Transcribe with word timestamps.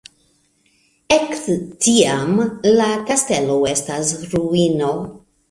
Ekde 1.17 1.57
tiam 1.87 2.41
la 2.79 2.89
kastelo 3.11 3.61
estas 3.75 4.17
ruino. 4.35 4.91